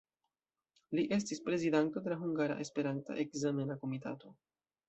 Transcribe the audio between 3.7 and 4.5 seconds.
Komitato.